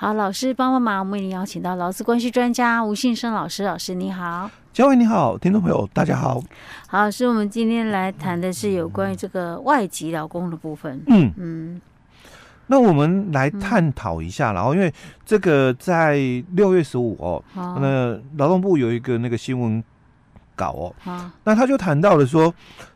[0.00, 6.42] 好，老师帮帮忙，我们已经邀请到劳资关系专家吴信生老师，老师你好，嘉伟你好，听众朋友大家好。
[6.88, 11.02] 好，老师，我们今天来谈的是有关于这个外籍劳工的部分。
[11.08, 11.30] 嗯。
[11.36, 11.80] 嗯，
[12.68, 14.90] 那我们来探讨一下，然后因为
[15.26, 16.16] 这个在
[16.52, 19.84] 六月十五哦，那劳动部有一个那个新闻
[20.56, 22.50] 稿哦，好，那他就谈到了说，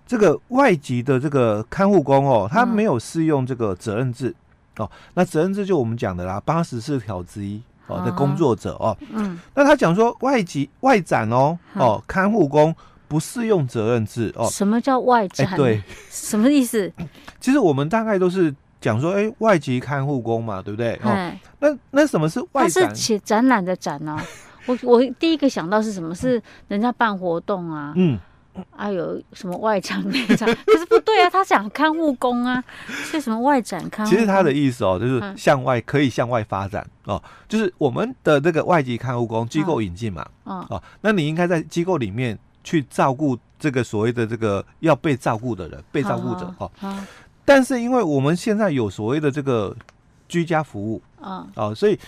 [0.07, 4.35] 这个外籍的这个看护工哦，他没有适用这个责任制。
[4.77, 12.75] 哦，那责任制就我们讲的啦，八十四条之一哦的工作者哦，嗯，那他讲说外籍外展哦哦看护工
[13.07, 14.49] 不适用责任制哦。
[14.51, 15.47] 什么叫外展？
[15.47, 16.93] 欸、对，什么意思？
[17.39, 20.99] 其实我们大概都是讲说，哎、欸，外籍看护工嘛，对不对？
[21.03, 22.89] 哦，那那什么是外展？
[22.89, 24.17] 是写展览的展哦。
[24.67, 26.15] 我我第一个想到是什么？
[26.15, 27.93] 是人家办活动啊。
[27.97, 28.19] 嗯。
[28.71, 30.49] 还、啊、有什么外展内展？
[30.67, 34.13] 可是不对啊，他想看护工啊，是什么外展看护？
[34.13, 46.71] 其实他的意思哦，就是向外可以向外发展哦，就是我们的这个外籍看护工机构引进嘛，哦，那你应该在机构里面去照顾这个所谓的这个要被照顾的人，被照顾者哦。
[47.45, 49.77] 但是因为我们现在有所谓的这个
[50.29, 51.99] 居家服务啊，哦，所以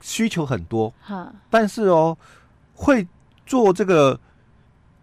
[0.00, 0.92] 需求很多，
[1.48, 2.16] 但是哦，
[2.74, 3.06] 会
[3.46, 4.18] 做这个。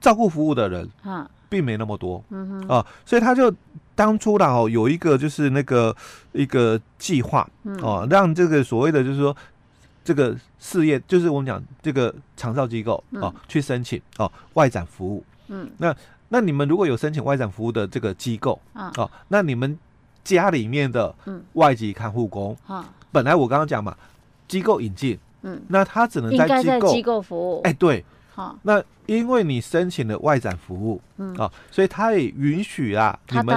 [0.06, 2.68] 照顾服务的人啊，并没那么多，嗯哼。
[2.68, 3.52] 啊，所以他就
[3.96, 5.96] 当初啦哦，有一个就是那个
[6.32, 7.50] 一个计划
[7.82, 9.36] 哦，让这个所谓的就是说
[10.04, 15.96] 这个事业，就是我们讲这个长照机构哦，去申请哦外展服务，嗯，那
[16.30, 19.76] 那你们如果有申请外展服务的这个机构啊，哦，那你们
[20.24, 21.16] 家里面的
[21.54, 23.98] 外籍看护工啊，本来我刚刚讲嘛，
[24.48, 28.06] 机构引进，嗯，那他只能在机构机构服务，哎，对。
[28.36, 31.34] 好，那因为你申请了外展服务，嗯。
[31.36, 33.56] 啊，所以他也允许啊，你们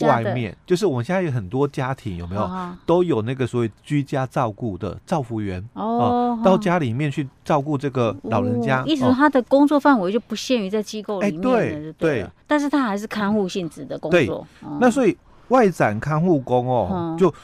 [0.00, 2.50] 外面就是我们现在有很多家庭有没有？
[2.86, 8.82] 都有那个所谓居家照顾的照服员哦，到家里面去照顾这个老人家。
[8.86, 14.46] 意思说他的工作范围就不限于在机构里面，对对，但是他还是看护性质的工作。
[14.80, 15.14] 那所以
[15.48, 17.34] 外展看护工哦，就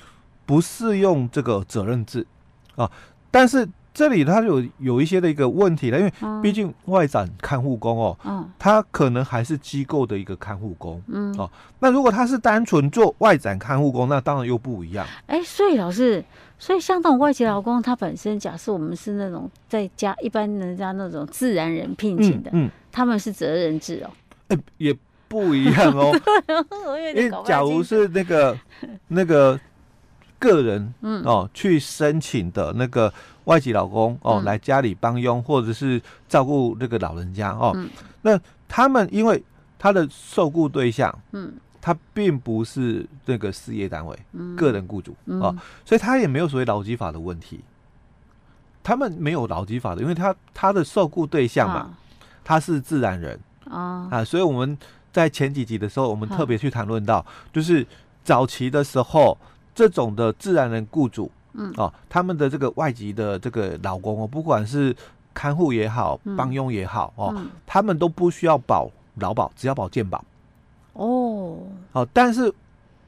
[0.47, 2.27] 不适用这个责任制
[2.77, 2.91] 啊，
[3.31, 3.69] 但是。
[3.93, 11.35] 这里他有有一些的一个问题了，因为毕竟外展看护工哦，嗯，他可能还是机构的一个看护工，嗯。
[11.37, 15.05] 哦，那如果他是单纯做外展看护工，那当然又不一样。
[15.27, 16.25] 哎，所以老师，
[16.57, 22.71] 所以像这种外籍劳工，他本身假设我们是那种在家一般人家那种自然人聘请的，嗯，嗯。
[22.93, 24.11] 他们是责任制哦，
[24.49, 24.97] 哎，也
[25.27, 26.17] 不一样哦，
[26.97, 28.57] 因为假如是那个
[29.09, 29.59] 那个
[30.39, 31.23] 个人，嗯。
[31.25, 33.13] 哦，去申请的那个。
[33.45, 37.73] 外籍老公哦，来家里帮佣或者是照顾这个老人家哦。
[37.75, 37.89] 嗯、
[38.23, 39.43] 那他们因为
[39.79, 47.61] 他的受雇对象，嗯，他并不是那个事业单位，嗯、个人雇主哦，所以他也没有所谓劳基法的问题。
[48.83, 51.91] 他们没有劳基法的，因为他他的受雇对象嘛，啊、
[52.43, 53.39] 他是自然人。
[53.69, 54.09] 啊。
[54.11, 54.77] 啊，所以我们
[55.13, 57.87] 在前几集的时候，我们特别去谈论到，啊、就是
[58.25, 59.37] 早期的时候，
[59.75, 61.31] 这种的自然人雇主。
[61.55, 61.73] 嗯。
[61.77, 64.95] 哦，他们的这个外籍的这个劳工哦，不管是
[65.33, 70.25] 看护也好，帮佣也好哦，嗯、他们都不需要保劳保，只要保健保。
[70.95, 71.59] 哦，
[71.93, 72.53] 好，但是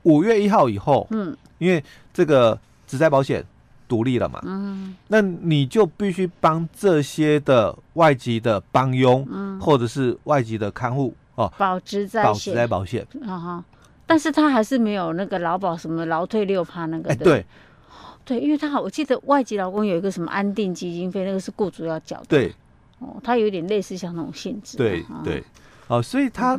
[0.05, 1.83] 五月一号以后，嗯，因为
[2.15, 3.45] 这个职灾保险
[3.89, 13.65] 独立了嘛，嗯，那你就必须帮这些的外籍的帮佣，嗯，或者是外籍的看护哦，保职灾保职灾保险，啊哈，
[14.07, 17.47] 但是他还是没有那个劳保什么劳退六趴那个的，哎，对。
[18.25, 22.27] 对，因为他好，我记得外籍劳工有一个什么安定基金费，那个是雇主要缴的。
[22.29, 22.55] 对，
[22.99, 24.77] 哦，他有点类似像那种性质。
[24.77, 25.43] 对对，
[25.89, 26.59] 哦，所以他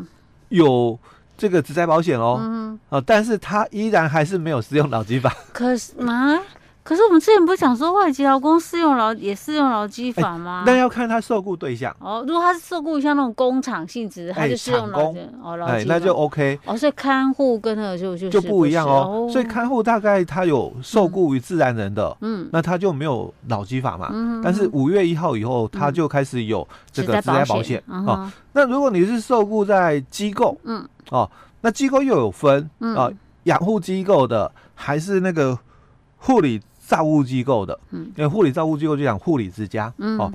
[0.49, 0.97] 有
[1.37, 5.33] 这个职灾保险哦，嗯，哦，但是他依然还是没有适用劳基法。
[5.53, 6.39] 可是嘛？
[6.83, 10.63] 可是我们之前不是讲说外籍劳工适用劳也适用劳基法吗？
[10.65, 12.23] 那要看他受雇对象哦。
[12.27, 16.75] 如果他是受雇像那种工厂性质，他就适用劳哦，哎，那就 OK 哦。
[16.75, 19.29] 所以看护跟那个就就就不一样哦。
[19.31, 24.09] 所以看护大概他有受雇于自然人的，嗯，那他就没有劳基法嘛。
[24.11, 24.41] 嗯。
[24.43, 28.29] 但是五月一号以后，他就开始有这个职业保险哦。
[28.51, 31.31] 那如果你是受雇在机构，嗯，哦，
[31.61, 33.09] 那机构又有分啊，
[33.43, 35.57] 养护机构的还是那个
[36.17, 36.61] 护理。
[36.93, 40.31] 照护机构的，嗯，因为护理照护机构就讲护理之家，嗯，哦，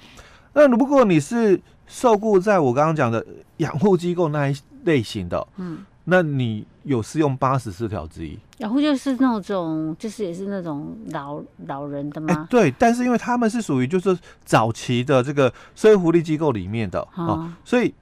[0.54, 3.24] 那如果你是受雇在我刚刚讲的
[3.58, 8.36] 养护机构那一类型的，嗯，那你有适用八十四条之一。
[8.56, 12.34] 养护就是那种，就是也是那种老老人的吗？
[12.34, 17.94] 欸、对，但是因为他们是属于就是早期的这个社会福利机构里面的，哦，哦，所以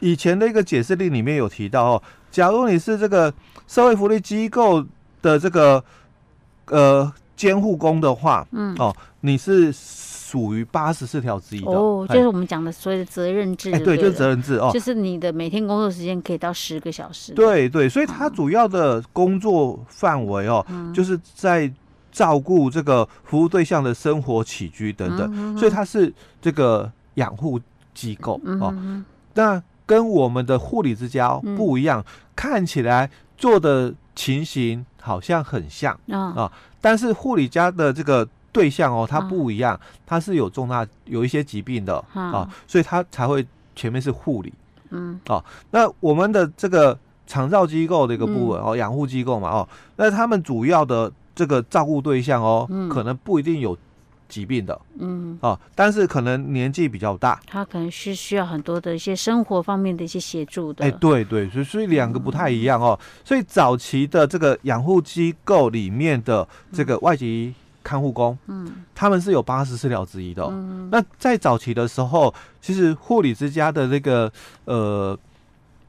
[0.00, 3.32] 以前的一个解释令里面有提到哦，假如你是这个
[3.68, 4.84] 社会福利机构
[5.22, 5.84] 的这个，
[6.66, 7.12] 呃。
[7.40, 8.76] 监护工的话，嗯。
[8.78, 11.70] 哦，你是属于八十四条之一的。
[11.70, 21.72] 哦，就是我们讲的所谓的责任制，哎，对，就是责任制哦，就是你的每天工作时间可以到十个小时，对对，所以它主要的工作范围哦，嗯、就是在
[22.12, 27.58] 照顾这个服务对象的生活起居等等，嗯、所以它是这个养护
[27.94, 29.02] 机构哦，嗯、
[29.32, 32.04] 那跟我们的护理之家不一样，嗯、
[32.36, 36.32] 看起来做的情形好像很像啊。
[36.36, 36.52] 哦
[36.82, 43.46] 但是护理家的这个对象哦，他不一样，他是有重大有一些疾病的啊，所以他才会
[43.76, 44.50] 前面是护理，
[44.88, 53.76] 嗯，哦，那我们的这个长照机构的一个部分哦，养护机构嘛哦，那他们主要的这个照顾对象哦，可能不一定有。
[54.30, 60.84] 疾病的，嗯，哦，但是可能年纪比较大，他可能是需要很多的一些生活方面的一些协助的。
[60.84, 62.98] 哎，对对，所以所以两个不太一样哦。
[63.24, 70.44] 所以早期的这个养护机构里面的这个外籍看护工，嗯，他们是有八十四条之一的。
[70.44, 74.32] 嗯，那在早期的时候，其实护理之家的这个
[74.64, 75.18] 呃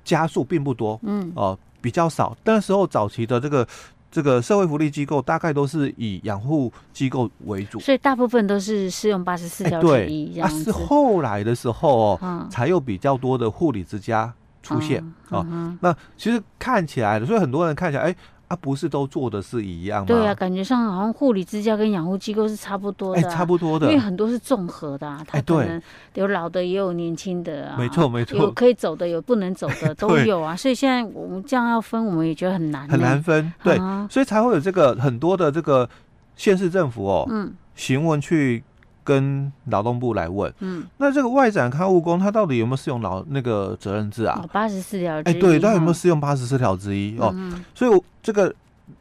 [0.04, 2.36] 家数并不多，嗯，哦，比较少。
[2.44, 3.68] 那时候早期的这个。
[4.12, 10.34] 这个社会福利机构大概都是以养护机构为主，所以大部分都是适用八十四条之一。
[10.34, 14.32] 对，啊，是后来的时候哦，嗯、才有比较多的护理之家
[14.62, 15.78] 出现啊。
[15.80, 18.16] 那其实看起来的，所以很多人看起来，哎。
[18.16, 20.08] 他、啊、不是都做的是一样吗？
[20.08, 25.82] 对啊，感觉上好像护理之家跟养护机构是差不多的、啊，哎，差不多的，因为很多是综合的啊，他可能
[26.16, 35.90] 有老的也有年轻的啊，没错没错，有可以走的有不能走的都有啊，所以现在我们这样要分，我们也觉得很难，很难分，对，啊、所以才会有这个很多的这个
[36.36, 38.64] 县市政府哦，嗯，询问去。
[39.04, 44.44] 跟劳动部来问，嗯，那这个外展看护工他到底有没有适用劳那个责任制啊？
[44.52, 47.18] 八十四条，哎，对，他有没有适用八十四条之一？
[47.18, 47.32] 哦？
[47.36, 48.54] 嗯、所以这个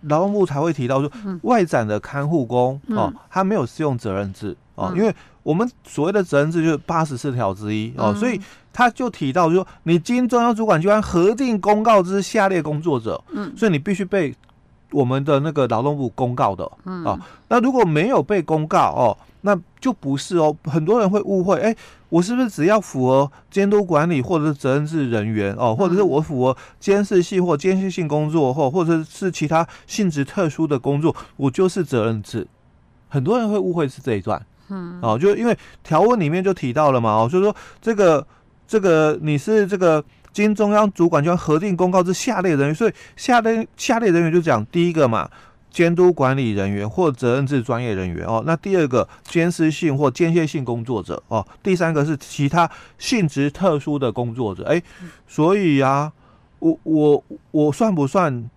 [0.02, 1.10] 劳动部才会提到说，
[1.42, 8.40] 外展的看护工、嗯、哦，他没有适用责任制哦，嗯、因为我们所谓的责任制就是八十四条之一哦，嗯、所以
[8.72, 14.34] 他就提到说，你经中央主管机关核定公告之下列工作者，嗯，所以你必须被
[14.92, 19.16] 我们的那个劳动部公告的，嗯啊、哦，那如果没有被公告哦。
[19.42, 21.74] 那就不是哦，很多人会误会，哎，
[22.10, 32.46] 我是不是只要符合监督管理或者是责任制人员哦，或者是我符合监视系或监视性工作或或者是其他性质特殊的工作，我就是责任制？
[33.08, 38.26] 很多人会误会是这一段，嗯，哦，就因为条文里面就提到了嘛，哦，就是说这个
[38.68, 45.28] 这个你是这个经中央主管机关核定公告之下列人员，所以下列下列人员就讲第一个嘛。
[45.72, 52.68] 监督管理人员或责任制专业人员哦，那第二个监视性或间歇性工作者哦，第三个是其他
[52.98, 54.64] 性质特殊的工作者。
[54.64, 54.82] 哎，
[55.28, 56.12] 所以啊，
[56.58, 58.50] 我我我算不算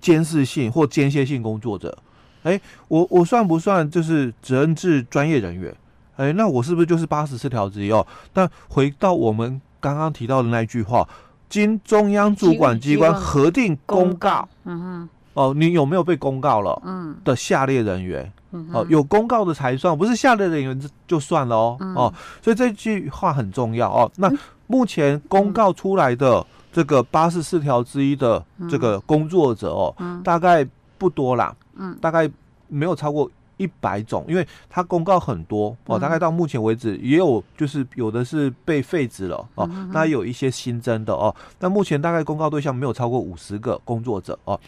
[0.00, 1.98] 监视性或间歇性工作者？
[2.44, 5.74] 哎，我我算不算就是责任制专业人员？
[6.14, 8.06] 哎，那我是不是就是八十四条之一哦？
[8.34, 11.08] 那回到我们刚刚提到的那句话，
[11.48, 15.08] 经中央主管机关核定公告，嗯哼。
[15.32, 16.82] 哦，你有没有被公告了？
[16.84, 21.76] 嗯，的下列人员，嗯、哦，有公告的才算，不是下列人员就算了哦。
[21.80, 22.12] 嗯、哦，
[22.42, 24.10] 所以这句话很重要哦。
[24.16, 24.28] 那
[24.66, 30.66] 目前公告出来的这个八十四条之一的这个工作者哦，嗯、大概
[30.98, 32.28] 不多啦，嗯，大概
[32.66, 33.30] 没有超过。
[33.60, 41.34] 一百种，因为它公告很多哦，大概到目前为止也有，就是有的是被废止了哦，那有一些新增的哦。
[41.58, 44.58] 那目前大概公告对象没有超过五十个工作者哦。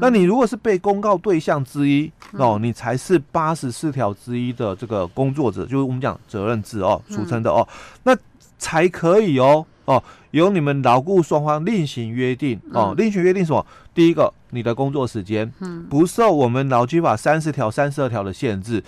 [0.00, 7.66] 那你如果是被公告对象之一哦，你才是八十四条之一的这个工作者，就是我们讲责任制哦，俗称的哦，
[8.04, 8.16] 那
[8.58, 10.00] 才可以哦哦，
[10.30, 13.66] 由你们劳雇双方另行约定哦，另行约定什么？
[13.92, 14.32] 第一个。
[14.56, 15.52] 你的工作时间，
[15.90, 18.82] 不受我们劳基法三十条、三十二条的限制。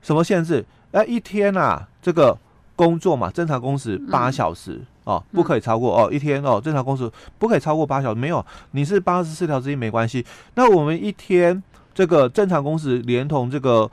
[0.00, 0.64] 什么限制？
[0.92, 2.36] 哎，一天啊，这个
[2.74, 6.08] 工作嘛，正常工时八小时哦，不可以超过哦。
[6.10, 8.18] 一天哦，正常工时不可以超过八小时。
[8.18, 10.24] 没有，你是八十四条之一没关系。
[10.54, 11.62] 那我们一天
[11.92, 13.90] 这个正常工时连同这个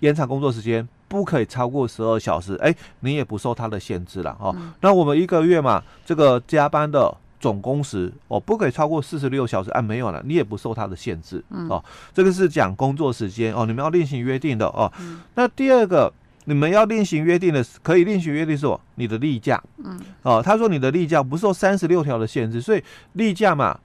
[0.00, 2.54] 延长工作时间，不可以超过十二小时。
[2.56, 4.54] 哎，你也不受它的限制了哦。
[4.80, 7.16] 那我们一个月嘛，这个加班的。
[7.38, 11.84] 总工时哦，不可以超过四十六小时啊，没有了，你也不受它的限制、嗯、哦。
[12.14, 14.90] 这个是讲工作时间哦，你们要另行约定的哦。
[14.98, 16.12] 嗯、那第二个，
[16.46, 23.78] 你们要另行约定的，可以另行约定是你的例假，嗯，哦，他说你的例假不受三十六条的限制，所以例假嘛，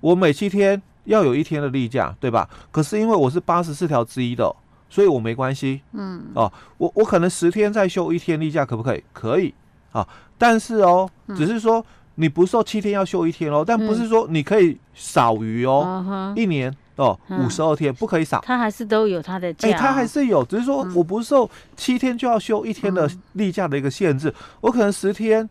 [0.00, 2.48] 我每七天要有一天的例假，对吧？
[2.70, 4.54] 可是因为我是八十四条之一的，
[4.90, 9.02] 所以我没关系，嗯，哦，我我可能十天再休一天例假，可不可以？
[9.12, 9.54] 可以
[9.92, 11.84] 啊、哦，但是哦，只是说。
[12.20, 18.40] 你不受七天要休一天哦，但不是说你可以少于哦，嗯、一年哦，五十二天不可以少。
[18.44, 25.48] 他还是都有他的假，哎，他还是有，只是说我不受七天就要休一天的例假的一个限制，我可能十天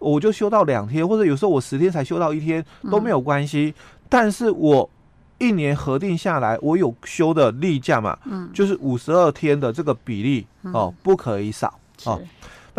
[0.00, 3.72] 我就休到两天，或者有时候我十天才休到一天都没有关系。
[4.08, 4.90] 但是我
[5.38, 12.20] 一年核定下来，我有休的例假嘛，嗯，就是五十二天的这个比例哦，不可以少哦。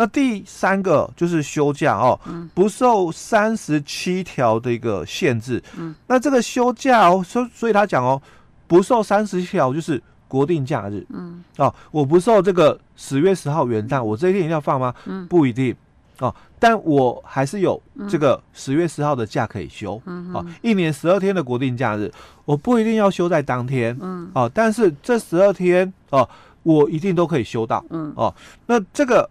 [0.00, 2.18] 那第三个就是休假哦，
[2.54, 5.62] 不受三十七条的一个限制。
[5.76, 8.22] 嗯，那这个休假哦，所所以他讲哦，
[8.66, 11.04] 不受三十七条就是国定假日。
[11.10, 14.94] 嗯，哦，我不受这个十月十号元旦，我这一天一定要放吗？
[15.04, 15.76] 嗯，不一定。
[16.20, 17.78] 哦，但我还是有
[18.08, 20.00] 这个十月十号的假可以休。
[20.06, 22.10] 嗯，哦，一年十二天的国定假日，
[22.46, 23.94] 我不一定要休在当天。
[24.00, 26.26] 嗯，哦，但是这十二天哦，
[26.62, 27.84] 我一定都可以休到。
[27.90, 29.28] 嗯，哦，那这个。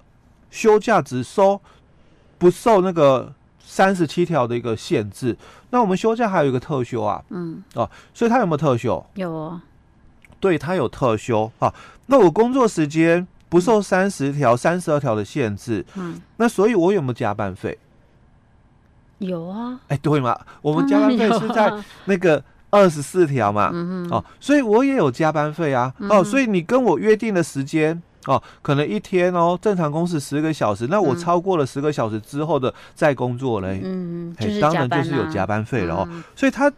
[0.50, 1.60] 休假只收
[2.38, 5.38] 不受那个三十七条的一个限制，
[5.70, 9.06] 那我们休假还有一个特休啊，嗯，哦，所以他有没有特休？
[9.16, 9.62] 有哦，
[10.40, 11.74] 对他有特休啊。
[12.08, 17.78] 那我工作时间不受三十条、三十二条的限制，嗯，那所以我有没有加班费？
[19.20, 20.40] 有啊，哎，对嘛？
[20.62, 21.72] 我们加班费是在
[22.06, 28.02] 那个二十四条嘛，嗯嗯，哦，所以我也有加班费啊，哦，所以你跟我约定的时间。
[28.30, 36.08] 哦，可能一天哦，正常工时十个小时，那我超过了十个小时之后的再工作嘞，嗯，就是当然就是有加班费了哦。
[36.36, 36.72] 所以他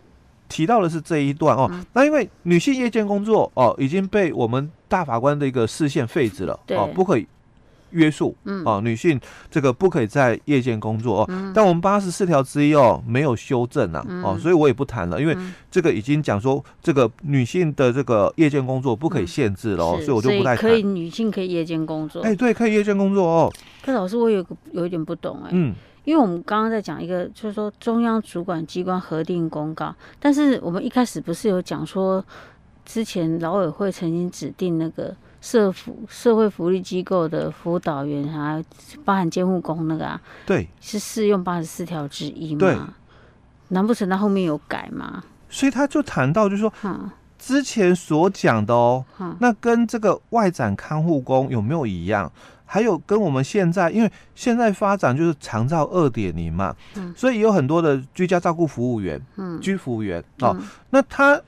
[0.47, 1.69] 提到的是这一段哦。
[1.91, 7.27] 那因为女性夜间工作哦，已经被我们大法官的一个视线废止了，哦，不可以。
[7.91, 9.19] 约束，嗯，哦，女性
[9.49, 11.25] 这个不可以在夜间工作哦。
[11.29, 15.37] 嗯、但我们八十四条之一哦没有修正啊，嗯、哦，所以我也不谈了，因为
[15.69, 20.57] 这个已经讲说这个女性的这个夜间工作不可以限制了哦，嗯、所以我就不太谈。
[20.57, 22.21] 可以，女性可以夜间工作。
[22.21, 23.53] 哎，对，可以夜间工作哦。
[23.83, 32.23] 可老师，我有个有一点不懂哎，嗯，因为我们刚刚在讲一个，就是说中央主管机关核定公告，但是我们一开始不是有讲说，
[32.85, 35.15] 之前劳委会曾经指定那个。
[35.41, 38.63] 社福社会福利机构的辅导员，还
[39.03, 42.59] 包含监护工那个啊，对，是适用八十四条之一嘛？
[42.59, 42.77] 对，
[43.69, 45.23] 难不成他后面有改吗？
[45.49, 46.71] 所以他就谈到，就是说，
[47.39, 49.03] 之前所讲的哦，
[49.39, 52.31] 那跟这个外展看护工有没有一样？
[52.63, 60.55] 还有跟我们现在，因为现在发展就是长照二点零嘛，嗯，所以有很多的居家照顾服务员，嗯，居服务员哦，
[60.91, 61.41] 那他。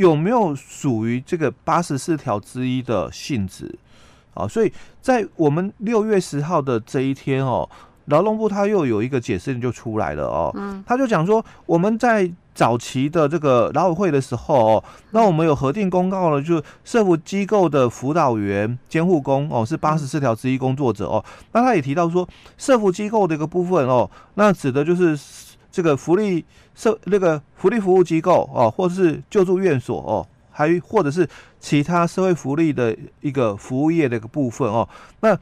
[0.00, 3.78] 有没有属于这个八十四条之一的性质？
[4.32, 7.68] 啊，所以在我们六月十号的这一天哦，
[8.06, 22.26] 劳动部他又有一个解释就出来了哦，嗯，他就讲说我们在早期的这个劳委会的时候哦，那我们有核定公告了，就是社福机构的辅导员、监护工哦是八十四条之一工作者哦，那他也提到说
[22.56, 25.18] 社福机构的一个部分哦，那指的就是
[25.70, 26.44] 这个福利。
[26.72, 34.88] 社那个福利服务机构哦，或者是救助院所哦，还或者是其他社会福利的一个服务业的一个部分哦，
[35.20, 35.36] 那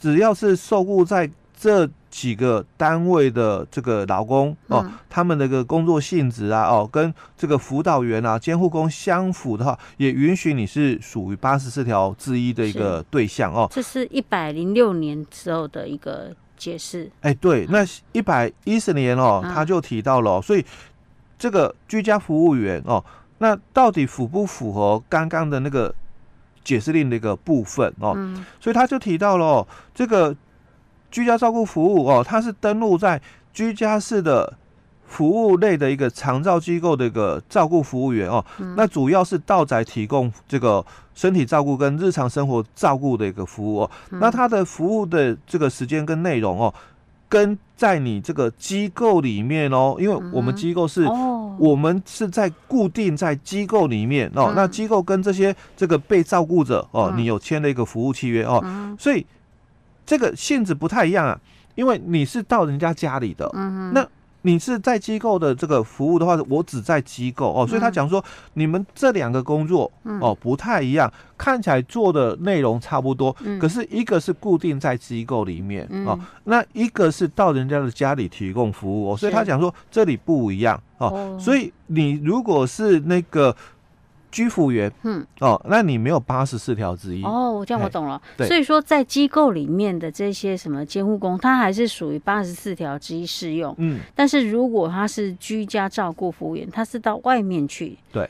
[0.00, 13.68] 只要是受雇在这几个单位的这个劳工哦，他们的个工作性质啊哦，跟这个辅导员啊、监护工相符的话，也允许你是属于八十四条之一的一个对象哦。
[13.70, 16.34] 这是一百零六年之后的一个。
[16.62, 20.64] 解释，哎，对，那一百一十年哦，他就提到了，所以
[21.36, 23.04] 这个居家服务员哦，
[23.38, 25.92] 那到底符不符合刚刚的那个
[26.62, 28.16] 解释令的一个部分哦？
[28.60, 30.36] 所以他就提到了这个
[31.10, 33.20] 居家照顾服务哦，它是登录在
[33.52, 34.56] 居家式的。
[35.12, 40.82] 服务类的一个长照机构的一个照顾服务员哦，嗯、那主要是到宅提供这个
[41.14, 43.90] 身体照顾跟日常生活照顾的一个服务哦。
[44.10, 46.72] 嗯、那他的服务的这个时间跟内容哦，
[47.28, 51.08] 跟在你这个机构里面哦，因为我们机构是，嗯。
[51.08, 59.26] 哦、我们是在固定在机构里面哦，嗯、那机构跟这些这个被照顾者哦，嗯、你有签了一个服务契约哦，嗯、所以
[60.06, 61.38] 这个性质不太一样啊，
[61.74, 64.08] 因为你是到人家家里的，嗯、那。
[64.42, 68.22] 你是在机构的这个服务的话，我只在机构哦，所以他讲说
[68.54, 83.54] 你们这两个工作哦不太一样，看起来做的内容差不多，可是一个是固定在机构里面哦，那一个是到人家的家里提供服务哦，所以他讲说这里不一样哦，所以你如果是那个。
[84.32, 88.20] 居服员，嗯，哦，那你没有八十四条之一哦，我这样我懂了。
[88.36, 93.74] 对，所以说在机构里面的这些什么监护工，他还是属于八十四条之一适用。
[93.76, 98.28] 嗯，但是如果他是居家照顾服务员，他是到外面去，对，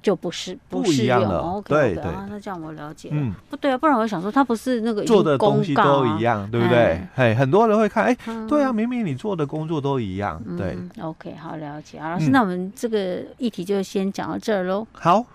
[0.00, 1.40] 就不是不适用了。
[1.40, 3.08] OK，对对，那这样我了解。
[3.10, 7.00] 嗯，不对啊，不然我想说他不是那个做的东西都一样，对不对？
[7.16, 8.16] 嘿，很多人会看，哎，
[8.48, 10.40] 对啊，明明你做的工作都一样。
[10.56, 14.86] 对，OK，好了解啊，老师，那我们这个议题就先讲到这儿喽。
[14.92, 15.26] 好。